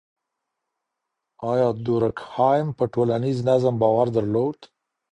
آيا 1.51 1.67
دورکهايم 1.85 2.67
په 2.77 2.83
ټولنيز 2.93 3.37
نظم 3.49 3.75
باور 3.81 4.07
درلود؟ 4.17 4.59